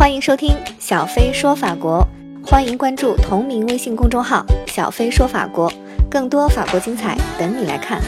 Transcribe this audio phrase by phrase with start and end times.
[0.00, 2.02] 欢迎收听小飞说法国，
[2.42, 5.70] 欢迎关注同名微信公众号“小飞说法国”，
[6.10, 8.00] 更多法国精彩等你来看。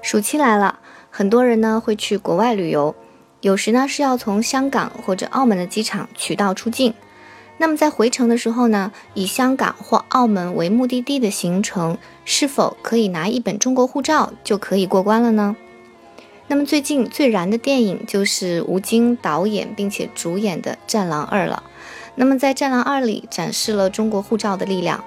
[0.00, 0.78] 暑期来了，
[1.10, 2.94] 很多人呢会去国外旅游，
[3.40, 6.94] 有时呢是要从香港或者澳门的机场渠道出境。
[7.56, 15.56] 那么在回程的时候呢，以香港或澳门为目的地的行程，是否可以拿一本中国护照就可以过关了呢？
[16.50, 21.62] 那么最近最燃的电影就是吴京导演并且主演的《战狼二》了。
[22.14, 25.04] 那么在《战狼二》里展示了中国护照的力量。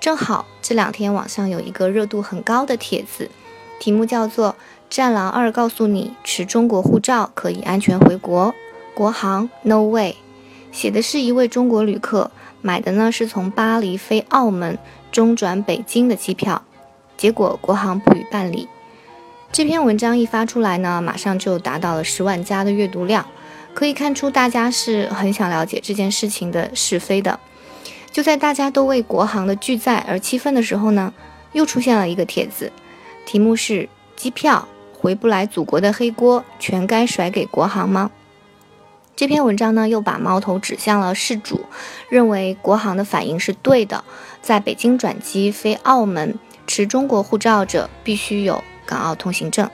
[0.00, 3.30] 正好这两天网上有一个热度很高的帖子，
[3.78, 4.52] 题目叫做
[4.88, 8.54] 《战狼二告诉你持中国护照可以安全回国，
[8.94, 10.12] 国航 No way》。
[10.72, 12.30] 写的是一位中国旅客
[12.62, 14.78] 买的呢是从巴黎飞澳门
[15.12, 16.62] 中转北京的机票，
[17.18, 18.66] 结果国航不予办理。
[19.52, 23.26] 这篇文章一发出来呢，马上就达到了十万加的阅读量，
[23.74, 27.40] 可以看出大家是很想了解这件事情的是非的。
[28.12, 31.12] 就在大家都为国航的拒载而气愤的时候呢，
[31.52, 32.72] 又出现了一个帖子，
[33.26, 38.12] 题目是“机票回不来祖国的黑锅全该甩给国航吗？”
[39.16, 41.66] 这篇文章呢，又把矛头指向了事主，
[42.08, 44.04] 认为国航的反应是对的，
[44.40, 48.62] 在北京转机飞澳门，持中国护照者必须有。
[48.90, 49.70] 港澳通行证，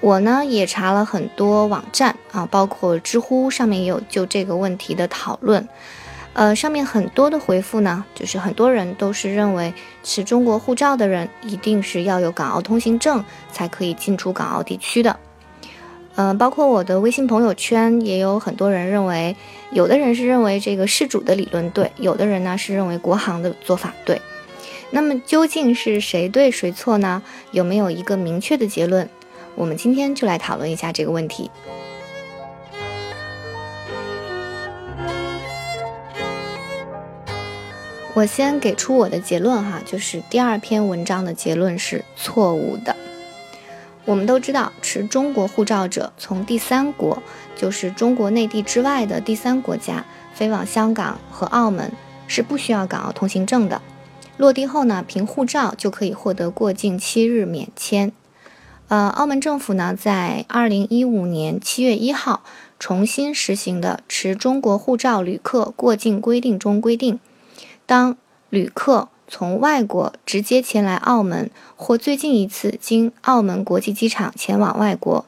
[0.00, 5.68] 我呢也查了很多网站啊，包括知乎上面也有就这个问题的讨论。
[6.32, 15.16] 呃，上面很多的回复呢，就是很多人都是认为持中国护照的人一定是要有港澳通行证才可以进出港澳地区的。
[16.16, 19.36] 嗯，包括我的微信朋友圈也有很多人认为，
[19.70, 24.20] 有的人是认为这个事主的理论对，有的人呢是认为国航的做法对。
[24.90, 27.22] 那么究竟是谁对谁错呢？
[27.50, 29.08] 有没有一个明确的结论？
[29.54, 31.50] 我们今天就来讨论一下这个问题。
[38.14, 42.96] 我先给出我的结论哈，就是第二篇文章的结论是错误的。
[44.04, 47.22] 我们都知道，持中国护照者从第三国，
[47.54, 51.92] 就是中国内地之外的第三国家飞往香港和澳门，
[52.26, 53.80] 是不需要港澳通行证的。
[54.38, 58.12] 落地后呢，凭护照就可以获得过境七日免签。
[58.86, 62.44] 呃，澳门政府呢，在二零一五年七月一号
[62.78, 67.18] 重新实行的持中国护照旅客过境规定中规定，
[67.84, 68.16] 当
[68.48, 75.26] 旅客从外国直接前来澳门，或最近一次经澳门国际机场前往外国，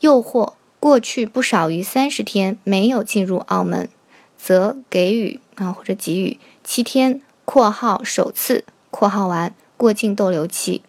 [0.00, 3.88] 又或过去不少于三十天没有进入澳门，
[4.36, 7.22] 则给予啊或者给予七天。
[7.48, 10.82] 括号首次括号完过境逗留期，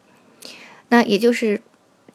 [0.89, 1.61] 那也就是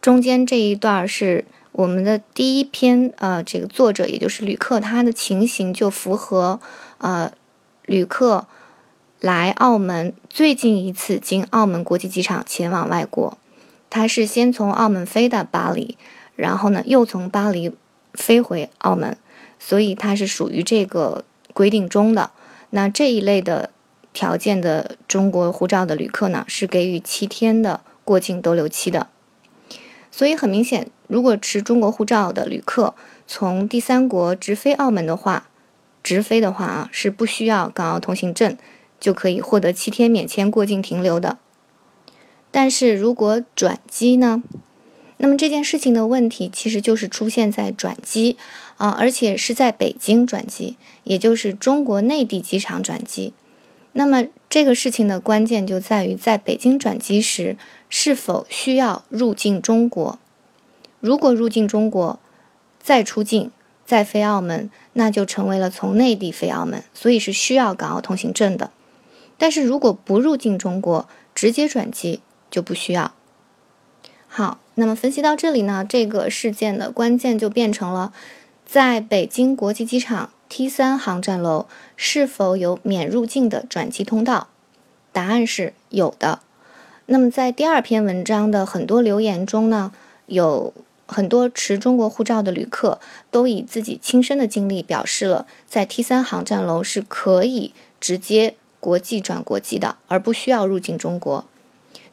[0.03, 6.61] 中间这一段是我们的第一篇，呃，这个作者也就是旅客他的情形就符合，
[6.99, 7.33] 呃，
[7.87, 8.47] 旅客
[9.19, 13.39] 来澳门最近一次经澳门国际机场前往外国，
[13.89, 15.97] 他是先从澳门飞的巴黎，
[16.37, 17.73] 然后呢又从巴黎
[18.13, 19.17] 飞回澳门，
[19.59, 21.25] 所以他是属于这个
[21.55, 22.31] 规定中的
[22.69, 23.71] 那这一类的。
[24.15, 29.09] 条件的中国护照的旅客呢，是给予七天的过境逗留期的。
[30.11, 32.95] 所以很明显，如果持中国护照的旅客
[33.27, 35.49] 从第三国直飞澳门的话，
[36.03, 38.57] 直飞的话啊，是不需要港澳通行证
[39.01, 41.39] 就可以获得七天免签过境停留的。
[42.53, 44.45] 但是如果转机呢，
[45.17, 48.37] 那么这件事情的问题其实就是出现在转机
[48.77, 53.33] 啊，而且是在北京转机，也就是中国内地机场转机。
[53.97, 57.57] 那么这个事情的关键就在于，在北京转机时
[57.89, 60.19] 是否需要入境中国。
[61.01, 62.19] 如果入境中国，
[62.83, 63.51] 再出境
[63.87, 68.71] 再飞澳门，那就成为了从内地飞澳门，所以是需要港澳通行证的。
[69.39, 73.13] 但是如果不入境中国，直接转机就不需要。
[74.27, 78.13] 好，那么分析到这里呢，这个事件的关键就变成了
[78.67, 80.31] 在北京国际机场。
[80.49, 84.49] T 三航站楼是否有免入境的转机通道？
[85.13, 86.41] 答案是有的。
[87.07, 89.93] 那么在第二篇文章的很多留言中呢，
[90.27, 90.73] 有
[91.07, 93.01] 很多持中国护照的旅客
[93.31, 101.45] 都以自己亲身的经历表示了，在 T 三航站楼是可以直接国际转国际的，而不需要入境中国。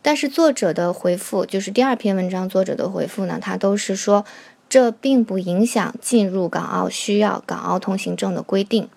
[0.02, 4.26] 但是作者的回复，就是第二篇文章作者的回复呢，他都是说。
[4.72, 8.88] 这并不影响进入港澳需要港澳通行证的规定。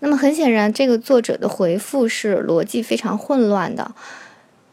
[0.00, 3.94] 那么很显然，这个作者的回复是逻辑非常混乱的。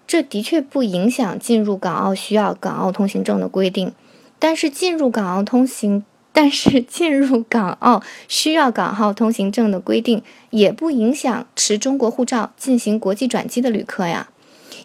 [0.07, 3.93] 这的确不影响进入港澳需要港澳通行证的规定，
[4.39, 14.29] 但是进入港澳通行，但是进入港澳需要港澳通行证的规定，也不影响持中国护照进行国际转机的旅客呀。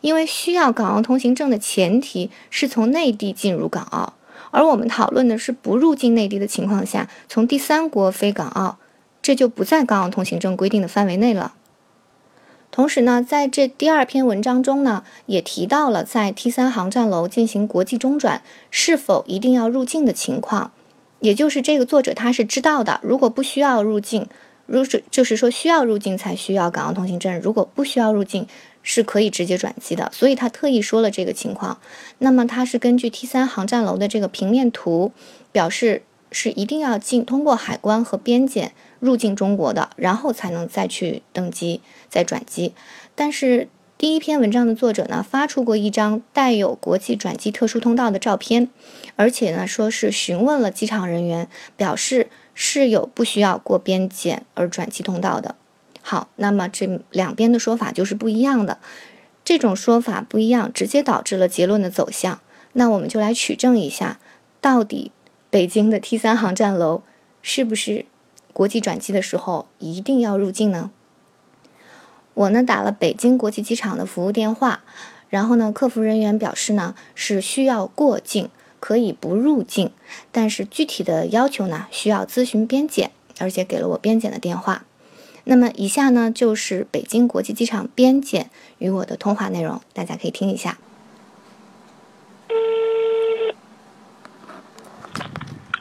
[0.02, 4.12] 因为需要港澳通行证的前提是从内地进入港澳，
[4.50, 8.78] 而我们讨论的是不入境内地的情况下，从第三国飞港澳，
[9.22, 11.54] 这就不在港澳通行证规定的范围内了。
[12.72, 20.70] 同时呢，在这第二篇文章中呢，也提到了在 T 三航站楼进行国际中转是否一定要入境的情况，
[21.18, 24.28] 也就是这个作者他是知道的，如果不需要入境，
[24.66, 28.46] 如是就是说需要入境才需要港澳通行证，如果不需要入境
[28.82, 31.78] 是可以直接转机的，所以他特意说了这个情况。
[32.18, 35.12] 那么他是根据 T 三航站楼的这个平面图
[35.52, 38.72] 表示是一定要进通过海关和边检。
[39.00, 41.80] 入境中国的，然后才能再去登机、
[42.10, 42.74] 再转机。
[43.14, 43.66] 但是
[43.96, 48.68] 第一篇文章的作者呢，发出过一张带有国际转机特殊通道的照片，
[49.16, 51.48] 而且呢，说是询问了机场人员，
[51.78, 55.54] 表示是有不需要过边检而转机通道的。
[56.10, 58.78] 好，那么这两边的说法就是不一样的，
[59.44, 62.40] 这种说法不一样，直接导致了结论的走向。
[62.72, 64.18] 那我们就来取证一下，
[64.60, 65.12] 到底
[65.50, 67.04] 北京的 T 三航站楼
[67.42, 68.06] 是不是？
[68.52, 70.90] 国际转机的时候一定要入境呢。
[72.34, 74.82] 我呢打了北京国际机场的服务电话，
[75.28, 79.92] 然后呢客服人员表示呢是需要过境，可以不入境，
[80.32, 84.86] 但是具体的要求呢需要咨询边检，而且给了我边检的电话。
[85.50, 90.78] 那么以下呢就是北京国际机场边检与我的通话内容，大家可以听一下。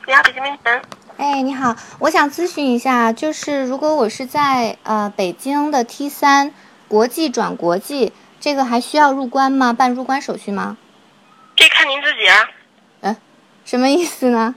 [0.07, 0.81] 你好，北京边检。
[1.17, 6.51] 哎，你好，我想咨询一下，就是如果我是在呃北京的 T 三
[6.87, 9.71] 国际转国际，这个还需要入关吗？
[9.71, 10.77] 办入关手续吗？
[11.55, 12.49] 这看您自己啊。
[13.01, 13.15] 嗯，
[13.63, 14.55] 什么意思呢？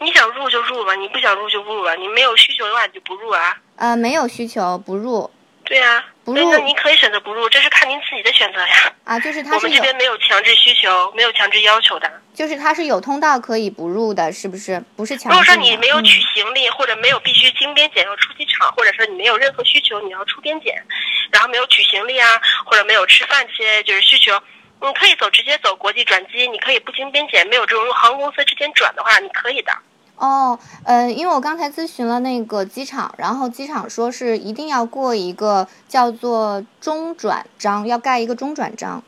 [0.00, 1.96] 你想入就入吧，你不想入就不入吧。
[1.96, 3.56] 你没有需求的话，你就不入啊。
[3.84, 5.30] 呃，没有需求不入。
[5.64, 6.02] 对呀。
[6.24, 8.90] 不入，那您可以选择不入，这是看您自己的选择呀。
[9.04, 12.10] 啊，就是他我们这边没有强制需求，没有强制要求的。
[12.32, 14.82] 就是它是有通道可以不入的，是不是？
[14.96, 15.36] 不是强制。
[15.36, 20.82] 如果说你没有取行李，或者没有必须经边检要出机场，或者说你没有任何需求你要出边检，
[21.30, 24.32] 然后没有取行李啊，或者没有吃饭这些就是需求，
[24.80, 29.70] 你可以走直接走国际转机，你可以不经边检，没有这种航空公司之间转的话，你可以的。
[30.16, 39.02] 哦，呃，因为我刚才咨询了那个机场，然后机场说是一定要过一个叫做中转章，要盖一个中转章。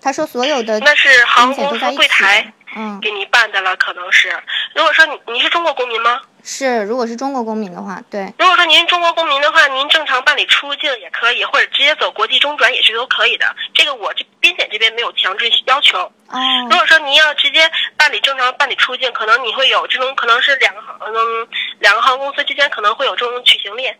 [0.00, 4.28] 他说所有的那是航空公司柜台，嗯，给你办的了，可能是。
[4.74, 6.07] 如果说你你是中国公民吗？
[6.50, 8.32] 是，如果是中国公民的话，对。
[8.38, 13.44] 如果说您中国公民的话，您正常办理出境也可以，或者直接走国际中转也是都可以的。
[13.74, 15.98] 这个我这边检这边没有强制要求。
[15.98, 16.38] 哦。
[16.70, 21.48] 如果说您要直接办理正常办理出境，可能你会有这种，可能是两个航嗯
[21.80, 23.92] 两个航空公司之间可能会有这种取行李。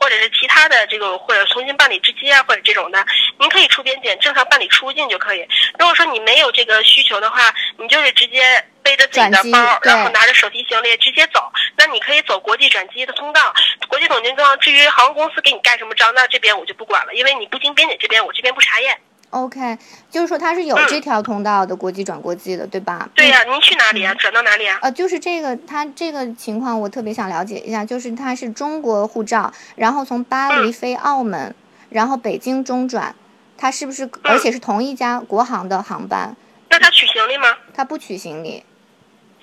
[0.00, 3.04] 或者是其他的这个，或者重新办理值机啊，或者这种的，
[3.38, 5.46] 您可以出边检，正常办理出境就可以。
[5.78, 13.52] 如果说你没有这个需求的话，你就是直接背着自己的包，然后拿着手提行李直接走，那你可以走国际转机的通道，
[13.88, 14.56] 国际转机通道。
[14.56, 18.98] 至于航空公司给你盖什么章，那这边我就不管了，因为你不经边检这边，我这边不查验。
[19.34, 19.76] OK，
[20.10, 23.08] 就是说它是有这条通道的国际转国际的，对吧？
[23.14, 24.14] 对呀，您去哪里啊？
[24.14, 24.78] 转到哪里啊？
[24.80, 31.54] 呃，就是这个，它这个情况我特别想了解一下，就是它是中国护照，然后从巴黎飞澳门，
[31.90, 33.14] 然后北京中转，
[33.58, 36.36] 它是不是而且是同一家国航的航班？
[36.70, 37.48] 那他取行李吗？
[37.74, 38.62] 他不取行李。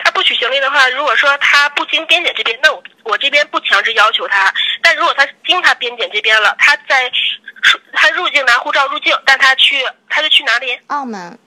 [0.03, 4.53] 他不取行李的话，如果说他不经边检这边，那我我这边不强制要求他。
[4.81, 7.11] 但如果他经他边检这边了，他在。
[7.93, 10.79] 他入境拿护照入境，但他去他就去哪里？
[10.87, 11.37] 澳门。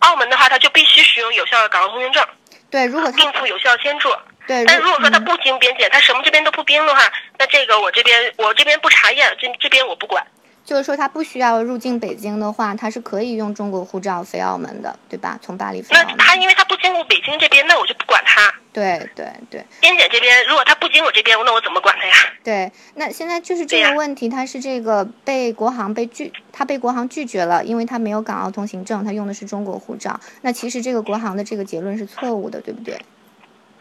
[0.00, 2.26] 澳门的话，他就必须使用有效的港澳通行证。
[2.68, 4.12] 对，如果并附有效签注。
[4.44, 4.64] 对。
[4.64, 7.00] 但如果说他不经边检，他什么这边都不冰的话，
[7.38, 10.26] 那这个我这边我这边不查验，这这边我不管。
[10.66, 15.38] 就是说，他不需要入境北京的话，他是可以用中国护照飞澳门的，对吧？
[15.40, 15.94] 从巴黎飞。
[15.94, 18.52] 那他因为他不经过北京这边，那我就不管他。
[18.72, 19.64] 对对对。
[19.80, 22.14] 边检这边，如果他不经我这边，那我怎么管他呀？
[22.42, 30.18] 对，那现在就是这个问题，他是这个被国航被拒，他被国航拒绝了，因为他没有港澳通行证，他用的是中国护照。
[30.42, 33.00] 那其实这个国航的这个结论是错误的，对不对？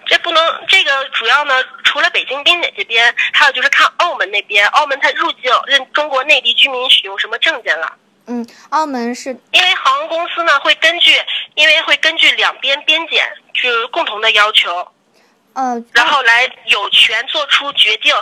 [0.05, 7.93] 这不能，这个主要呢，除了北京边检这边，还有就是看澳门那边，澳门它入境认中国内地居民使用什么证件了？
[8.27, 11.11] 嗯，澳门是因为航空公司呢会根据，
[11.55, 14.87] 因为会根据两边边检去共同的要求，
[15.53, 18.13] 呃，然后来有权做出决定，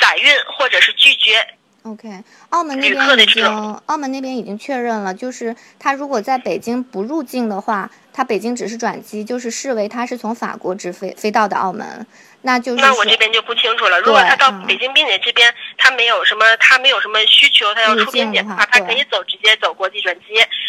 [0.00, 1.46] 载运或者是拒绝
[1.82, 2.08] OK，
[2.48, 3.44] 澳门那边已经，
[3.84, 12.06] 澳门那边已经确认了，就是他如果在北京不入境的话，他北京只是转机，就是视为他是从法国直飞飞到的澳门，
[12.42, 12.80] 那就是。
[12.80, 14.00] 那我这边就不清楚了。
[14.02, 20.26] 如果他到北京边检这边，他没有什么，他没有什么需求，他要出边检的话，他可以走直接走国际转机。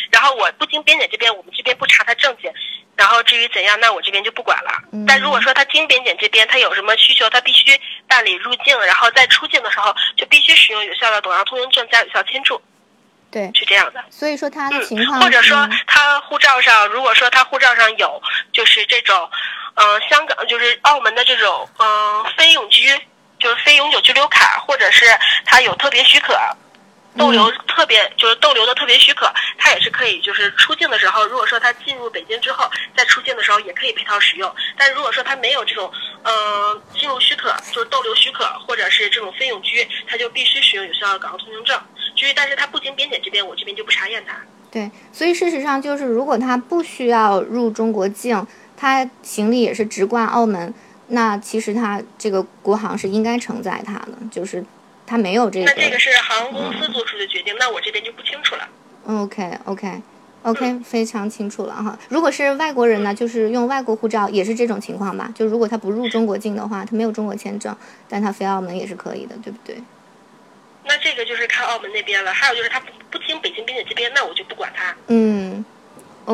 [0.10, 2.52] 然后我不经边检这边，我们这边不查他证件。
[2.96, 4.72] 然后至于怎样，那我这边就不管了。
[5.06, 12.60] 但如果说他经边检这边，他有什么需求，他必须办理入境，然后在出境的时候就必须使用有效的董阳通行证加有效签注。
[13.36, 14.02] 对，是这样的。
[14.10, 18.22] 所以说他的情况，或者说他护照上，如果说他护照上有
[18.54, 19.30] 就是这种，
[19.74, 22.88] 嗯，香港就是澳门的这种，嗯，非永居
[23.38, 25.06] 就是非永久居留卡，或者是
[25.44, 26.34] 他有特别许可。
[27.18, 34.54] 逗留特别就是逗留的特别许可，他也是可以，就是出境的时候，如果说他进入北京之后，在出境的时候也可以配套使用。
[34.78, 35.90] 但如果说他没有这种，
[36.24, 41.80] 呃，进入许可，就是逗留许可，或者是这种非永居，他就必须使用有效的港澳通行证。
[42.16, 44.36] 至于但是他不经边检这边，我这边就不查验他。
[44.72, 48.46] 对，所以事实上就是，如果他不需要入中国境，
[48.76, 50.74] 他行李也是直挂澳门，
[51.08, 54.66] 那其实他这个国航是应该承载他的，就是。
[55.08, 58.68] 他没有这个，那这个是航空公司做出的决定，那我这边就不清楚了。
[59.06, 61.98] OK，OK，OK，非常清楚了哈。
[62.10, 65.32] 如果是外国人呢，就是用外国护照，也是这种情况吧？
[65.36, 67.76] 就如果他不入中国境的话，他没有中国签证，
[68.10, 69.78] 但他飞澳门也是可以的，对不对？
[70.88, 72.34] 那这个就是看澳门那边了。
[72.34, 74.96] 还有就是他不不经北京边检这边，那我就不管他。
[75.08, 75.64] 嗯，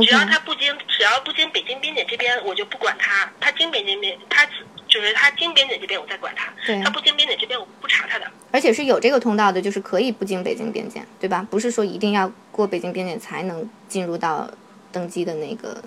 [0.01, 3.29] 只要他不经，只要不经北京边检这边，我就不管他。
[3.39, 4.47] 他经北京边，他。
[4.91, 6.51] 就是他经边检这边，我再管他；
[6.83, 8.25] 他不经边检这边，我不查他的。
[8.51, 11.48] 而且是有这个通道的，就是可以不经北京边检，对吧？
[11.50, 14.51] 不是说一定要过北京边检才能进入到
[14.91, 15.81] 登机的那个。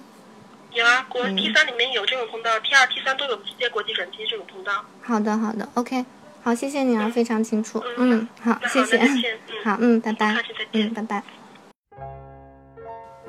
[0.72, 4.84] 有啊，国 T 三里面有这种通道，T 二、T 三都有直接国际转机这种通道。
[5.02, 6.04] 好的，好的，OK，
[6.42, 7.84] 好，谢谢你啊，非常清楚。
[7.98, 8.98] 嗯，好，谢谢。
[9.62, 10.34] 好，嗯，拜拜。
[10.72, 11.22] 嗯，拜拜。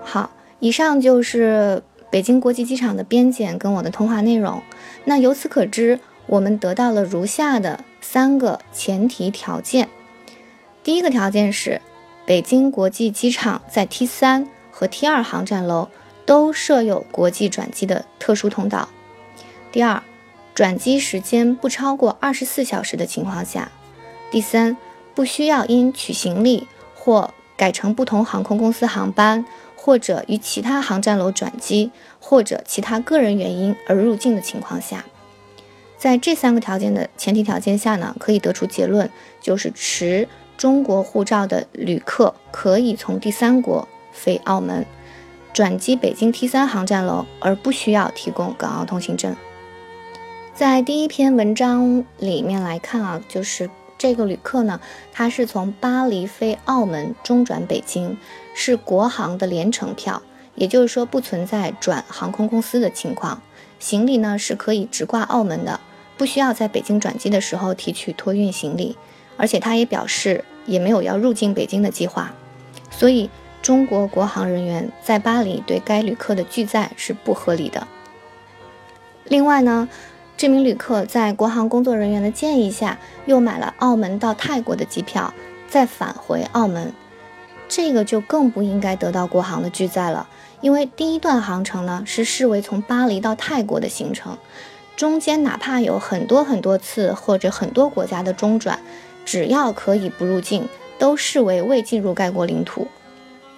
[0.01, 4.61] 好，以上就是北京国际机场的边检跟我的通话内容。
[5.03, 9.89] 那由此可知，我们得到了如下的三个前提条件：
[10.83, 11.81] 第一个条件是，
[12.25, 15.89] 北京国际机场在 T 三和 T 二航站楼
[16.25, 18.87] 都设有国际转机的特殊通道；
[19.71, 20.01] 第二，
[20.53, 23.69] 转机时间不超过二十四小时的情况下；
[24.31, 24.77] 第三，
[25.13, 29.45] 不需要因取行李或改乘不同航空公司航班。
[29.85, 35.05] 或者与其他航站楼转机，或者其他个人原因而入境的情况下，
[35.95, 39.07] 在这三个条件的前提条件下呢，可以得出结论，
[39.39, 40.27] 就是持
[40.57, 44.83] 中国护照的旅客可以从第三国飞澳门，
[45.53, 49.35] 转机北京 T 三航站楼，而不需要提供港澳通行证。
[50.55, 53.69] 在第一篇文章里面来看啊，就是
[54.05, 54.79] 这个旅客呢，
[55.11, 58.19] 他是从巴黎飞澳门，中转北京。
[58.53, 60.21] 是国航的联程票，
[60.53, 63.41] 也就是说不存在转航空公司的情况。
[63.79, 65.79] 行李呢是可以直挂澳门的，
[66.17, 68.95] 不需要在北京转机的时候提取托运行李。
[69.37, 72.31] 而且他也表示也没有要入境北京的计划，
[72.91, 73.31] 所以
[73.63, 77.87] 中国国航人员在巴黎对该旅客的拒载是不合理的。
[79.23, 79.89] 另外呢，
[80.37, 85.33] 这名旅客在国航工作人员的建议下，又买了澳门到泰国的机票，
[85.69, 86.91] 再返回澳门。
[87.69, 90.27] 这个就更不应该得到国航的拒载了，
[90.59, 94.37] 因为第一段航程呢是视为从巴黎到泰国的行程，
[94.97, 98.79] 中间哪怕有很多很多次或者很多国家的中转，
[99.23, 100.67] 只要可以不入境，
[100.99, 102.87] 都视为未进入该国领土。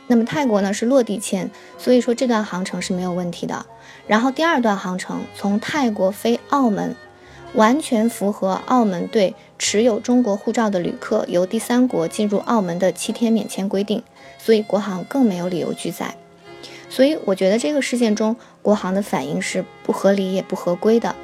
[0.06, 3.66] 那么泰国呢是落地签，所以说这段航程是没有问题的。
[4.08, 6.96] 然后第二段航程从泰国飞澳门，
[7.54, 9.36] 完全符合澳门对。
[9.60, 14.04] 持有中国护照的旅客由第三国进入澳门的七天免签规定，
[14.38, 16.16] 所以国航更没有理由拒载。
[16.90, 21.16] 所以我觉得这个事件中，国航的反应是不合理也不合规的。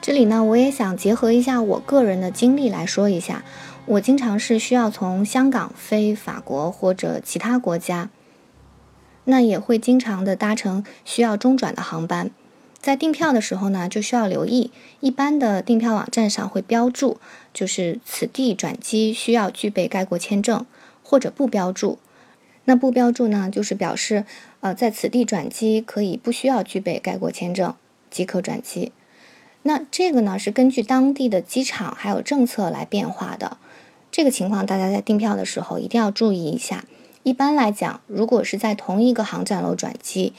[0.00, 3.42] 这里呢，我也想结合一下我个人的经历来说一下。
[3.86, 8.08] 我经常是需要从香港飞法国或者其他国家，
[9.30, 12.30] 那也会经常的搭乘需要中转的航班。
[12.80, 17.18] 在订票的时候呢，就需要留意，一般的订票网站上会标注，
[17.54, 20.66] 就是此地转机需要具备该国签证，
[21.04, 21.98] 或者不标注。
[22.64, 24.24] 那不标注呢，就是表示，
[24.60, 27.74] 呃，在此地转机可以不需要具备该国签证
[28.10, 28.92] 即可转机。
[29.62, 33.58] 那这个呢，是根据当地的机场还有政策来变化的。
[34.10, 36.84] 这个情况大家在订票的时候一定要注意一下。
[37.22, 40.32] 一般来讲，如果是在同一个航站楼转机。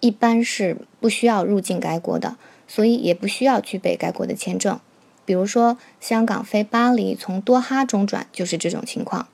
[0.00, 2.36] 一般是不需要入境该国的，
[2.68, 4.78] 所以也不需要具备该国的签证。
[5.24, 9.26] 比如说香港飞巴黎从多哈中转就是这种情况。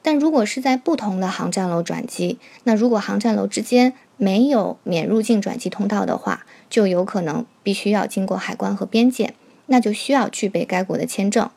[0.00, 9.34] 但如果是在不同的航站楼转机，那如果航站楼之间没有免入境转机通道的话，就有可能必须要经过海关和边检，
[9.66, 11.50] 那就需要具备该国的签证。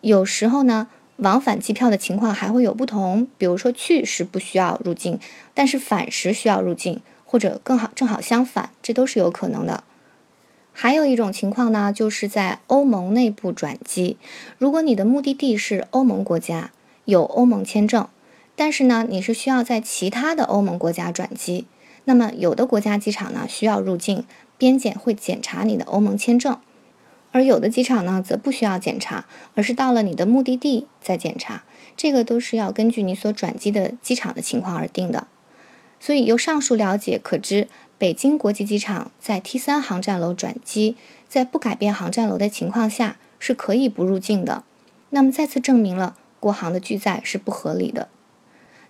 [0.00, 5.20] 有时候呢，往返机票的情况还会有不同，比如说去时不需要入境，
[5.54, 9.84] 但是返时需要入境，或者更好正好相反，这都是有可能的。
[10.72, 14.16] 还有一种情况呢，就是在欧盟内部转机，
[14.58, 16.70] 如果你的目的地是欧盟国家。
[17.04, 18.06] 有欧盟签证，
[18.54, 21.64] 但是呢，你是需要在其他的欧盟国家转机。
[22.04, 24.26] 那么，有的国家机场呢需要入境，
[24.58, 26.56] 边检会检查你的欧盟签证；
[27.32, 31.64] 而有的机场呢则不需要检查，而是到了你的目的地再检查。
[31.96, 35.26] 这个都是要根据你所转机的机场的情况而定的。
[36.00, 37.68] 所以，由上述了解可知，
[37.98, 40.96] 北京国际机场在 T 三航站楼转机，
[41.28, 44.62] 在不改变航站楼的情况下是可以不入境的。
[45.10, 46.16] 那么，再次证明了。
[46.40, 48.06] 国航的拒载是不合理的。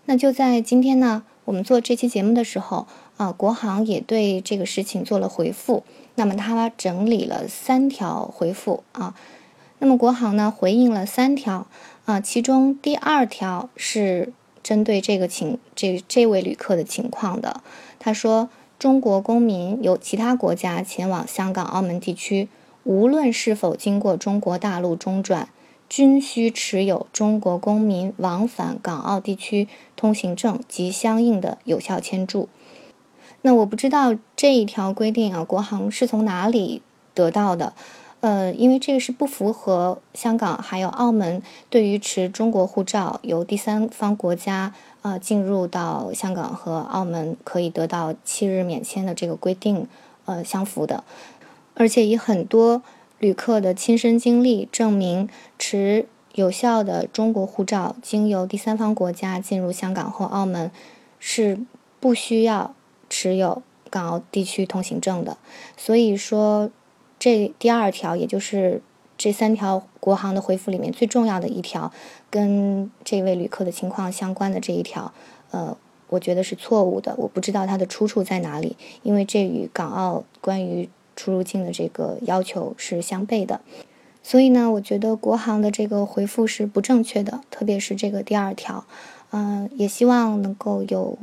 [0.04, 5.82] 那就在今天呢，我们做这期节目的时候啊，国航也对这个事情做了回复。
[6.18, 9.14] 那么他整理了三条回复啊。
[9.78, 11.68] 那么国航呢回应了三条
[12.06, 14.32] 啊，其中第二条是
[14.62, 17.62] 针对这个情这这位旅客的情况的。
[18.00, 22.48] 他说，中国公民由其他国家前往香港、澳门地区，
[22.82, 25.48] 无论是否经过中国大陆中转。
[25.90, 32.50] 均需持有中国公民往返港澳地区通行证及相应的有效签注。
[33.48, 36.82] 那我不知道这一条规定啊，国航是从哪里
[37.14, 37.72] 得到的？
[38.20, 49.86] 呃，因为这个是不符合香港还有澳门对于持中国护照由第三方国家啊进入到香港和澳门可以得到七日免签的这个规定
[50.26, 51.02] 呃相符的，
[51.74, 52.82] 而且以很多。
[53.20, 55.28] 旅客的亲身经历证明，
[55.58, 60.70] 持有效的中国护照经由第三方国家进入香港或澳门，
[61.18, 61.58] 是
[61.98, 62.72] 不需要
[63.08, 65.36] 持有港澳地区通行证的。
[65.76, 66.70] 所以说，
[67.18, 68.80] 这第二条，也就是
[69.16, 71.92] 这三条国航的回复里面最重要的一条，
[72.30, 75.12] 跟这位旅客的情况相关的这一条，
[75.50, 75.76] 呃，
[76.08, 77.14] 我觉得是错误的。
[77.18, 80.88] 我不知道它的出处在哪里，因为这与港澳关于。
[81.20, 83.60] 出入境的这个要求是相悖的，
[84.22, 88.84] 所以呢，我觉得国航的这个回复是不正确的，特别是这个第二条，
[89.32, 91.18] 嗯，也希望能够有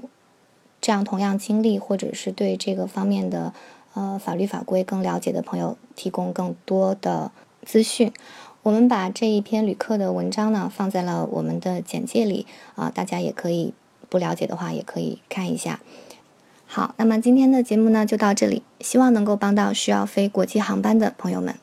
[0.85, 3.55] 这样同样经历或者是对这个方面的
[3.95, 7.31] 呃法律法规更了解的朋友提供更多的
[7.65, 8.13] 资讯。
[8.61, 12.45] 我们把这一篇旅客的文章呢放在了我们的简介里
[12.75, 13.73] 啊，大家也可以
[14.09, 15.79] 不了解的话也可以看一下。
[16.67, 21.55] 好，那么今天的节目呢就到这里，希望能够帮到需要飞国际航班的朋友们。